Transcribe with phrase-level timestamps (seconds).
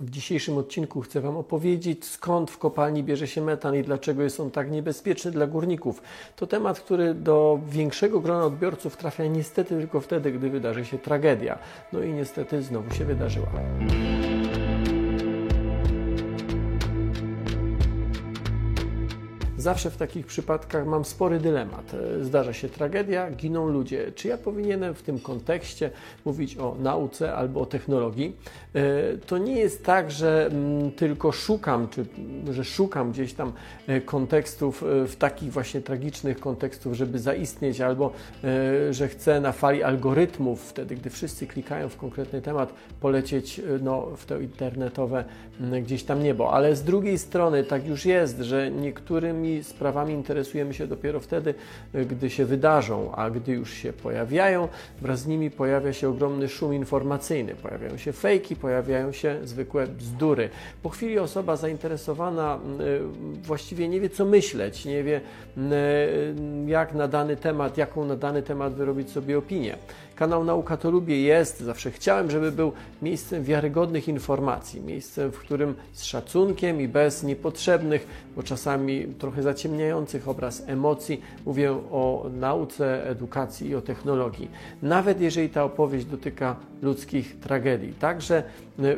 [0.00, 4.40] W dzisiejszym odcinku chcę Wam opowiedzieć, skąd w kopalni bierze się metan i dlaczego jest
[4.40, 6.02] on tak niebezpieczny dla górników.
[6.36, 11.58] To temat, który do większego grona odbiorców trafia niestety tylko wtedy, gdy wydarzy się tragedia.
[11.92, 13.48] No i niestety znowu się wydarzyła.
[19.64, 21.92] Zawsze w takich przypadkach mam spory dylemat.
[22.20, 24.12] Zdarza się tragedia, giną ludzie.
[24.12, 25.90] Czy ja powinienem w tym kontekście
[26.24, 28.36] mówić o nauce albo o technologii?
[28.74, 32.06] E, to nie jest tak, że mm, tylko szukam, czy
[32.50, 33.52] że szukam gdzieś tam
[33.86, 38.12] e, kontekstów, e, w takich właśnie tragicznych kontekstów, żeby zaistnieć, albo
[38.90, 44.26] że chcę na fali algorytmów, wtedy gdy wszyscy klikają w konkretny temat, polecieć no, w
[44.26, 45.24] to internetowe
[45.82, 46.52] gdzieś tam niebo.
[46.52, 51.54] Ale z drugiej strony tak już jest, że niektórymi sprawami interesujemy się dopiero wtedy,
[51.94, 54.68] gdy się wydarzą, a gdy już się pojawiają,
[55.00, 60.50] wraz z nimi pojawia się ogromny szum informacyjny, pojawiają się fejki, pojawiają się zwykłe bzdury.
[60.82, 62.58] Po chwili osoba zainteresowana
[63.42, 65.20] właściwie nie wie, co myśleć, nie wie,
[66.66, 69.76] jak na dany temat, jaką na dany temat wyrobić sobie opinię.
[70.16, 75.74] Kanał Nauka to Lubię jest, zawsze chciałem, żeby był miejscem wiarygodnych informacji, miejscem, w którym
[75.92, 83.68] z szacunkiem i bez niepotrzebnych, bo czasami trochę zaciemniających obraz emocji mówię o nauce, edukacji
[83.68, 84.50] i o technologii.
[84.82, 87.92] Nawet jeżeli ta opowieść dotyka ludzkich tragedii.
[87.92, 88.42] Także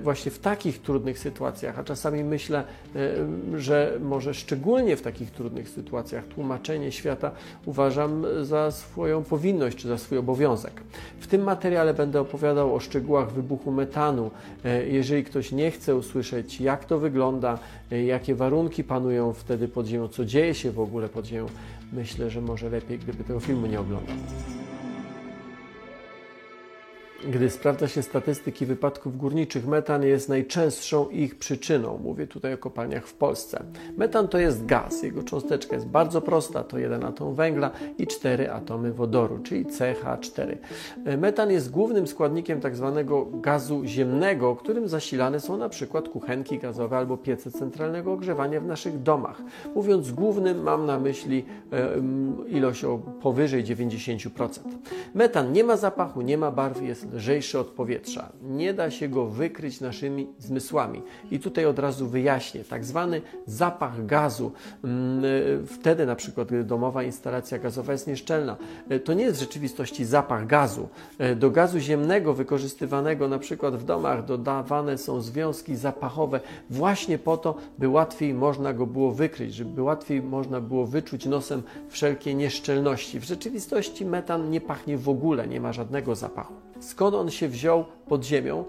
[0.02, 2.64] właśnie w takich trudnych sytuacjach, a czasami myślę,
[2.96, 7.30] e, że może szczególnie w takich trudnych sytuacjach tłumaczenie świata
[7.66, 10.80] uważam za swoją powinność czy za swój obowiązek.
[11.20, 14.30] W tym materiale będę opowiadał o szczegółach wybuchu metanu.
[14.64, 17.58] E, jeżeli ktoś nie chce usłyszeć, jak to wygląda,
[18.06, 21.46] jakie warunki panują wtedy pod ziemią, co dzieje się w ogóle pod ziemią,
[21.92, 24.16] myślę, że może lepiej, gdyby tego filmu nie oglądał.
[27.30, 31.98] Gdy sprawdza się statystyki wypadków górniczych, metan jest najczęstszą ich przyczyną.
[32.02, 33.64] Mówię tutaj o kopalniach w Polsce.
[33.96, 35.02] Metan to jest gaz.
[35.02, 36.64] Jego cząsteczka jest bardzo prosta.
[36.64, 40.56] To jeden atom węgla i cztery atomy wodoru, czyli CH4.
[41.18, 42.92] Metan jest głównym składnikiem tzw.
[42.96, 48.66] Tak gazu ziemnego, którym zasilane są na przykład kuchenki gazowe albo piece centralnego ogrzewania w
[48.66, 49.42] naszych domach.
[49.74, 51.44] Mówiąc głównym, mam na myśli
[52.48, 54.48] ilość o powyżej 90%.
[55.14, 58.32] Metan nie ma zapachu, nie ma barwy, jest lżejszy od powietrza.
[58.42, 61.02] Nie da się go wykryć naszymi zmysłami.
[61.30, 62.64] I tutaj od razu wyjaśnię.
[62.64, 64.52] Tak zwany zapach gazu,
[64.84, 68.56] mm, e, wtedy na przykład, gdy domowa instalacja gazowa jest nieszczelna,
[68.88, 70.88] e, to nie jest w rzeczywistości zapach gazu.
[71.18, 76.40] E, do gazu ziemnego wykorzystywanego na przykład w domach dodawane są związki zapachowe
[76.70, 81.62] właśnie po to, by łatwiej można go było wykryć, żeby łatwiej można było wyczuć nosem
[81.88, 83.20] wszelkie nieszczelności.
[83.20, 87.84] W rzeczywistości metan nie pachnie w ogóle, nie ma żadnego zapachu skąd on się wziął
[88.08, 88.64] pod ziemią.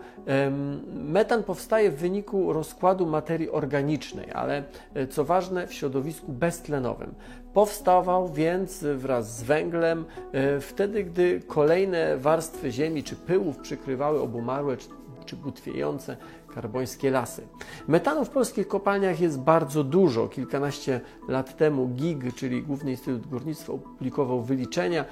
[0.93, 4.63] Metan powstaje w wyniku rozkładu materii organicznej, ale
[4.93, 7.15] e, co ważne w środowisku beztlenowym.
[7.53, 14.77] Powstawał więc wraz z węglem e, wtedy, gdy kolejne warstwy ziemi czy pyłów przykrywały obumarłe
[15.25, 16.17] czy, butwiejące
[16.57, 17.47] karbońskie lasy.
[17.87, 20.27] Metanu w polskich kopalniach jest bardzo dużo.
[20.27, 25.05] Kilkanaście lat temu GIG, czyli Główny Instytut Górnictwa, opublikował wyliczenia.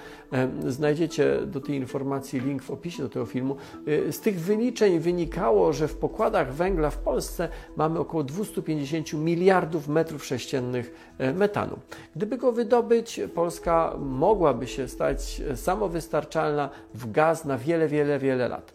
[0.67, 3.56] Znajdziecie do tej informacji link w opisie do tego filmu.
[3.88, 9.88] E, z tych wyliczeń wynikało, że w pokładach węgla w Polsce mamy około 250 miliardów
[9.88, 11.79] metrów sześciennych e, metanu.
[12.16, 18.73] Gdyby go wydobyć, Polska mogłaby się stać samowystarczalna w gaz na wiele, wiele, wiele lat.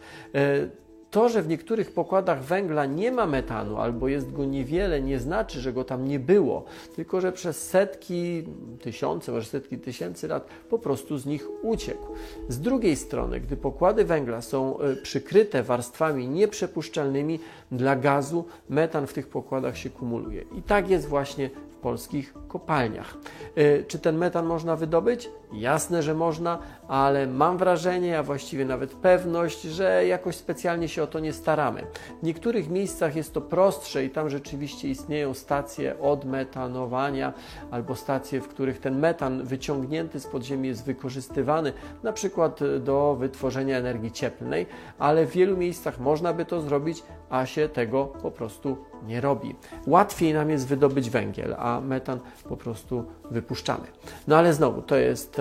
[1.10, 5.18] E, to, że w niektórych pokładach węgla nie ma metanu albo jest go niewiele, nie
[5.18, 6.64] znaczy, że go tam nie było,
[6.96, 8.44] tylko że przez setki,
[8.82, 12.06] tysiące, może setki tysięcy lat po prostu z nich uciekł.
[12.48, 17.40] Z drugiej strony, gdy pokłady węgla są e, przykryte warstwami nieprzepuszczalnymi
[17.72, 20.44] dla gazu, metan w tych pokładach się kumuluje.
[20.58, 21.50] I tak jest właśnie
[21.80, 23.14] polskich kopalniach.
[23.58, 25.30] Y, czy ten metan można wydobyć?
[25.52, 31.06] Jasne, że można, ale mam wrażenie, a właściwie nawet pewność, że jakoś specjalnie się o
[31.06, 31.86] to nie staramy.
[32.20, 37.32] W niektórych miejscach jest to prostsze i tam rzeczywiście istnieją stacje odmetanowania
[37.70, 41.72] albo stacje, w których ten metan wyciągnięty z podziemi jest wykorzystywany,
[42.02, 44.66] na przykład do wytworzenia energii cieplnej,
[44.98, 48.76] ale w wielu miejscach można by to zrobić, a się tego po prostu
[49.06, 49.54] nie robi.
[49.86, 53.86] Łatwiej nam jest wydobyć węgiel, a metan po prostu wypuszczamy.
[54.28, 55.39] No ale znowu, to jest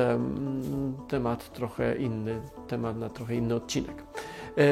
[1.08, 4.04] temat trochę inny, temat na trochę inny odcinek.
[4.58, 4.64] E,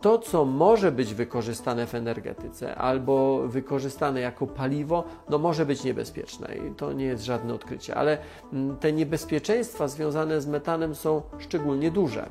[0.00, 6.54] to, co może być wykorzystane w energetyce albo wykorzystane jako paliwo, no może być niebezpieczne
[6.54, 8.18] i to nie jest żadne odkrycie, ale
[8.52, 12.30] mm, te niebezpieczeństwa związane z metanem są szczególnie duże.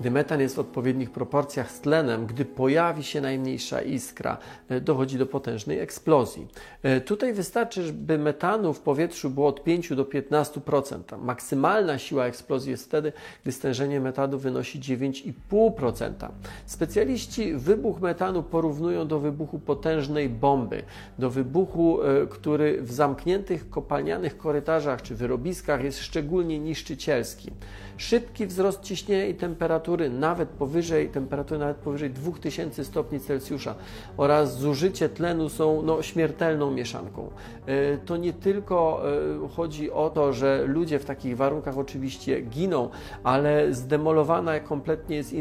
[0.00, 5.18] Gdy metan jest w odpowiednich proporcjach z tlenem, gdy pojawi się najmniejsza iskra, e, dochodzi
[5.18, 6.46] do potężnej eksplozji.
[6.82, 11.18] E, tutaj wystarczy, by metanu w powietrzu było od 5 do 15%.
[11.18, 13.12] Maksymalna siła eksplozji jest wtedy,
[13.42, 16.28] gdy stężenie metanu wynosi 9,5%.
[16.66, 20.82] Specjaliści wybuch metanu porównują do wybuchu potężnej bomby,
[21.18, 27.50] do wybuchu, e, który w zamkniętych kopalnianych korytarzach czy wyrobiskach jest szczególnie niszczycielski.
[27.96, 33.74] Szybki wzrost ciśnienia i temperatury, nawet powyżej temperatury nawet powyżej 2000 stopni Celsjusza
[34.16, 37.30] oraz zużycie tlenu są no, śmiertelną mieszanką.
[37.66, 39.02] E, to nie tylko
[39.44, 42.88] e, chodzi o to, że ludzie w takich warunkach oczywiście giną,
[43.24, 45.34] ale zdemolowana kompletnie jest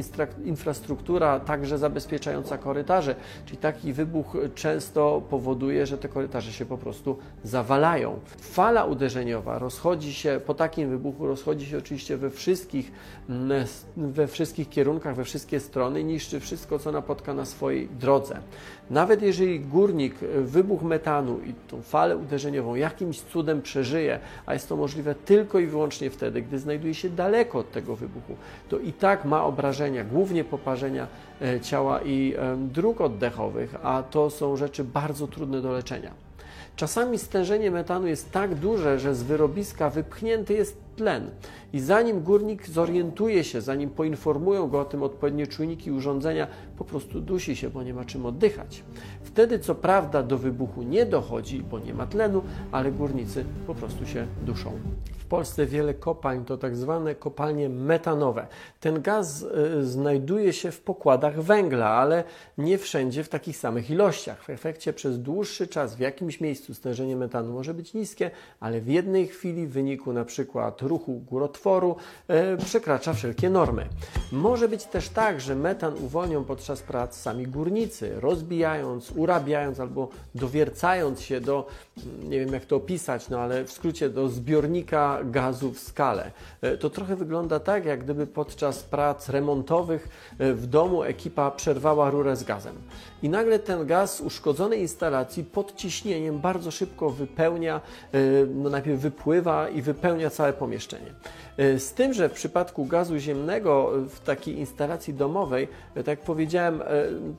[0.45, 3.15] infrastruktura, także zabezpieczająca korytarze,
[3.45, 8.19] czyli taki wybuch często powoduje, że te korytarze się po prostu zawalają.
[8.39, 12.91] Fala uderzeniowa rozchodzi się po takim wybuchu, rozchodzi się oczywiście we wszystkich,
[13.97, 18.39] we wszystkich kierunkach, we wszystkie strony, niszczy wszystko, co napotka na swojej drodze.
[18.89, 24.75] Nawet jeżeli górnik wybuch metanu i tą falę uderzeniową jakimś cudem przeżyje, a jest to
[24.75, 28.35] możliwe tylko i wyłącznie wtedy, gdy znajduje się daleko od tego wybuchu,
[28.69, 31.07] to i tak ma obrażenia, głównie poparzenia
[31.41, 36.26] e, ciała i dróg oddechowych, a to są rzeczy bardzo trudne do leczenia.
[36.75, 41.29] Czasami stężenie metanu jest tak duże, że z wyrobiska wypchnięty jest tlen.
[41.73, 46.83] I zanim górnik zorientuje się, zanim poinformują go o tym odpowiednie czujniki i urządzenia, po
[46.83, 48.83] prostu dusi się, bo nie ma czym oddychać.
[49.37, 52.41] Wtedy, co prawda, do wybuchu nie dochodzi, bo nie ma tlenu,
[52.71, 54.71] ale górnicy po prostu się duszą.
[55.29, 58.47] Polsce wiele kopalń to tak zwane kopalnie metanowe.
[58.79, 62.23] Ten gaz y, znajduje się w pokładach węgla, ale
[62.57, 64.43] nie wszędzie w takich samych ilościach.
[64.43, 68.87] W efekcie przez dłuższy czas w jakimś miejscu stężenie metanu może być niskie, ale w
[68.87, 71.95] jednej chwili w wyniku na przykład ruchu górotworu
[72.53, 73.87] y, przekracza wszelkie normy.
[74.31, 81.21] Może być też tak, że metan uwolnią podczas prac sami górnicy, rozbijając, urabiając albo dowiercając
[81.21, 81.67] się do,
[82.23, 86.31] nie wiem jak to opisać, no ale w skrócie do zbiornika gazu w skale.
[86.61, 90.09] E, to trochę wygląda tak, jak gdyby podczas prac remontowych
[90.39, 92.75] e, w domu ekipa przerwała rurę z gazem.
[93.23, 97.81] I nagle ten gaz z uszkodzonej instalacji pod ciśnieniem bardzo szybko wypełnia,
[98.13, 98.19] e,
[98.55, 101.13] no najpierw wypływa i wypełnia całe pomieszczenie.
[101.57, 106.81] Z tym, że w przypadku gazu ziemnego w takiej instalacji domowej, tak jak powiedziałem,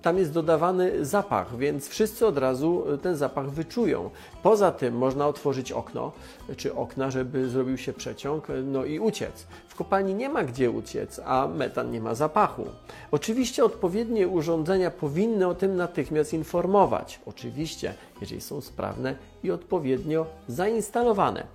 [0.03, 4.11] tam jest dodawany zapach, więc wszyscy od razu ten zapach wyczują.
[4.43, 6.13] Poza tym można otworzyć okno
[6.57, 9.47] czy okna, żeby zrobił się przeciąg, no i uciec.
[9.69, 12.65] W kopalni nie ma gdzie uciec, a metan nie ma zapachu.
[13.11, 17.21] Oczywiście odpowiednie urządzenia powinny o tym natychmiast informować.
[17.27, 21.47] Oczywiście, jeżeli są sprawne i odpowiednio zainstalowane.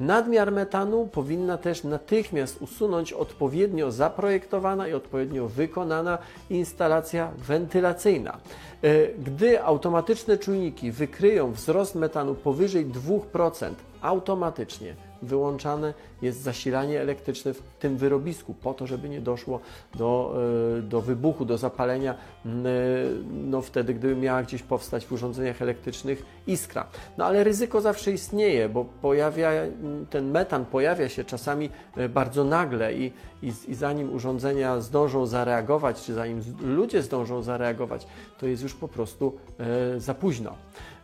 [0.00, 6.18] Nadmiar metanu powinna też natychmiast usunąć odpowiednio zaprojektowana i odpowiednio wykonana
[6.50, 8.38] instalacja wentylacyjna.
[8.82, 13.70] E, gdy automatyczne czujniki wykryją wzrost metanu powyżej 2%,
[14.02, 19.60] automatycznie wyłączane jest zasilanie elektryczne w tym wyrobisku, po to, żeby nie doszło
[19.94, 20.34] do,
[20.78, 22.48] e, do wybuchu, do zapalenia, e,
[23.30, 26.86] no wtedy, gdyby miała gdzieś powstać w urządzeniach elektrycznych iskra.
[27.18, 29.50] No ale ryzyko zawsze istnieje, bo pojawia,
[30.10, 36.02] ten metan pojawia się czasami e, bardzo nagle i, i, i zanim urządzenia zdążą zareagować,
[36.02, 38.06] czy zanim ludzie zdążą zareagować,
[38.38, 39.36] to jest już po prostu
[39.96, 40.54] za późno.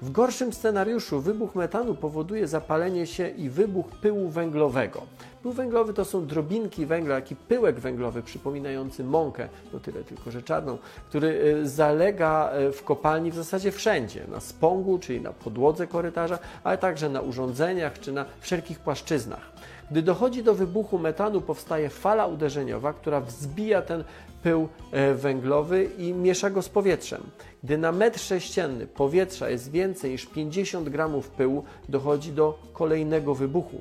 [0.02, 5.02] W gorszym scenariuszu wybuch metanu powoduje zapalenie się i wybuch pyłu węglowego.
[5.42, 10.30] Pył węglowy to są drobinki węgla, jak i pyłek węglowy przypominający mąkę, no tyle tylko,
[10.30, 10.78] że czarną,
[11.08, 16.38] który e, zalega e, w kopalni w zasadzie wszędzie, na spągu, czyli na podłodze korytarza,
[16.64, 19.52] ale także na urządzeniach czy na wszelkich płaszczyznach.
[19.90, 24.04] Gdy dochodzi do wybuchu metanu, powstaje fala uderzeniowa, która wzbija ten
[24.42, 27.22] pył e, węglowy i miesza go z powietrzem.
[27.64, 33.80] Gdy na metr sześcienny powietrza jest więcej niż 50 gramów pyłu, dochodzi do kolejnego wybuchu.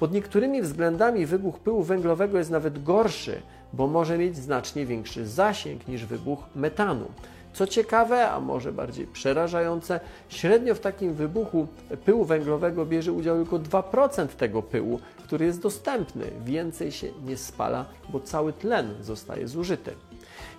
[0.00, 5.88] Pod niektórymi względami wybuch pyłu węglowego jest nawet gorszy, bo może mieć znacznie większy zasięg
[5.88, 7.06] niż wybuch metanu.
[7.52, 11.66] Co ciekawe, a może bardziej przerażające, średnio w takim wybuchu
[12.04, 16.24] pyłu węglowego bierze udział tylko 2% tego pyłu, który jest dostępny.
[16.44, 19.92] Więcej się nie spala, bo cały tlen zostaje zużyty.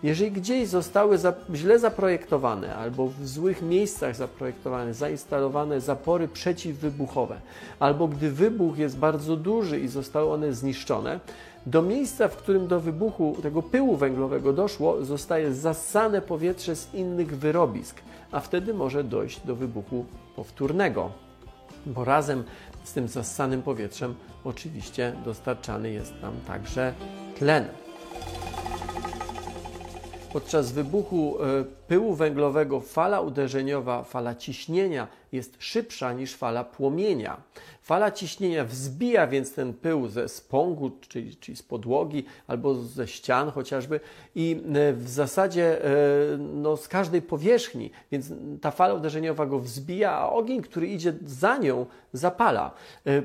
[0.03, 7.41] Jeżeli gdzieś zostały za, źle zaprojektowane albo w złych miejscach zaprojektowane, zainstalowane zapory przeciwwybuchowe,
[7.79, 11.19] albo gdy wybuch jest bardzo duży i zostały one zniszczone,
[11.65, 17.38] do miejsca, w którym do wybuchu tego pyłu węglowego doszło, zostaje zasane powietrze z innych
[17.38, 20.05] wyrobisk, a wtedy może dojść do wybuchu
[20.36, 21.12] powtórnego,
[21.86, 22.43] bo razem
[22.83, 26.93] z tym zasanym powietrzem oczywiście dostarczany jest nam także
[27.38, 27.65] tlen.
[30.33, 37.41] Podczas wybuchu e, pyłu węglowego fala uderzeniowa, fala ciśnienia jest szybsza niż fala płomienia.
[37.81, 43.51] Fala ciśnienia wzbija więc ten pył ze spągu, czyli, czyli z podłogi albo ze ścian
[43.51, 44.00] chociażby
[44.36, 45.89] i e, w zasadzie e,
[46.38, 51.57] no, z każdej powierzchni, więc ta fala uderzeniowa go wzbija, a ogień, który idzie za
[51.57, 52.71] nią, zapala.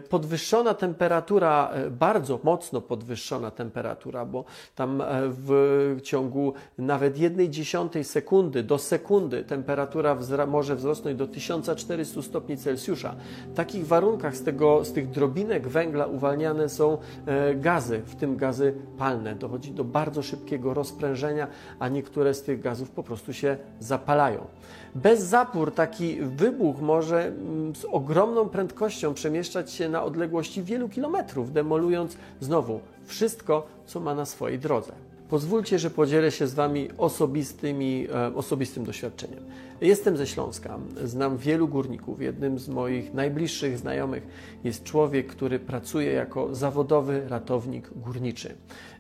[0.08, 4.44] Podwyższona temperatura, bardzo mocno podwyższona temperatura, bo
[4.74, 11.93] tam w ciągu nawet jednej dziesiątej sekundy do sekundy temperatura wzra może wzrosnąć do 1400
[12.22, 13.14] stopni Celsjusza.
[13.52, 18.36] W takich warunkach z, tego, z tych drobinek węgla uwalniane są e, gazy, w tym
[18.36, 19.34] gazy palne.
[19.34, 21.46] Dochodzi do bardzo szybkiego rozprężenia,
[21.78, 24.46] a niektóre z tych gazów po prostu się zapalają.
[24.94, 31.52] Bez zapór taki wybuch może mm, z ogromną prędkością przemieszczać się na odległości wielu kilometrów,
[31.52, 34.92] demolując znowu wszystko, co ma na swojej drodze.
[35.28, 39.40] Pozwólcie, że podzielę się z Wami osobistymi, e, osobistym doświadczeniem.
[39.80, 42.20] Jestem ze Śląska, znam wielu górników.
[42.20, 44.26] Jednym z moich najbliższych znajomych
[44.64, 48.54] jest człowiek, który pracuje jako zawodowy ratownik górniczy.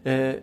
[0.06, 0.34] E,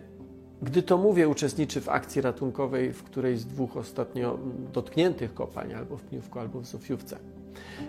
[0.62, 4.38] gdy to mówię, uczestniczy w akcji ratunkowej w którejś z dwóch ostatnio
[4.72, 7.18] dotkniętych kopalń, albo w Pniówku, albo w Zofiówce.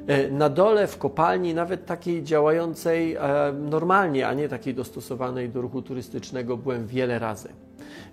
[0.07, 3.17] E, na dole w kopalni, nawet takiej działającej
[3.69, 7.49] normalnie, a nie takiej dostosowanej do ruchu turystycznego, byłem wiele razy.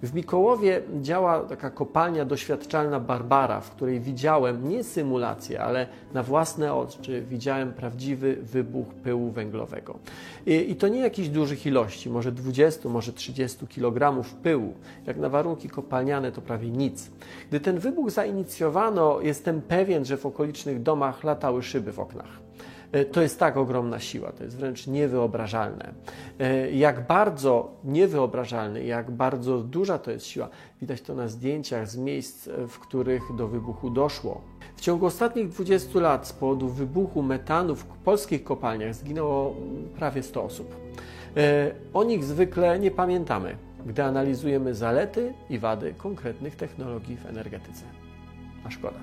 [0.03, 6.75] W Mikołowie działa taka kopalnia doświadczalna Barbara, w której widziałem nie symulację, ale na własne
[6.75, 9.99] oczy widziałem prawdziwy wybuch pyłu węglowego.
[10.47, 14.75] I, i to nie jakichś dużych ilości, może 20, może 30 kg pyłu.
[15.07, 17.11] Jak na warunki kopalniane to prawie nic.
[17.49, 22.50] Gdy ten wybuch zainicjowano, jestem pewien, że w okolicznych domach latały szyby w oknach.
[22.93, 25.93] E, to jest tak ogromna siła, to jest wręcz niewyobrażalne.
[26.39, 30.49] E, jak bardzo niewyobrażalne, jak bardzo duża to jest siła,
[30.81, 34.41] widać to na zdjęciach z miejsc, e, w których do wybuchu doszło.
[34.77, 39.57] W ciągu ostatnich 20 lat z powodu wybuchu metanu w polskich kopalniach zginęło
[39.99, 40.77] prawie 100 osób.
[41.95, 43.57] O nich zwykle nie pamiętamy,
[43.87, 47.85] gdy analizujemy zalety i wady konkretnych technologii w energetyce.
[48.65, 48.99] A szkoda.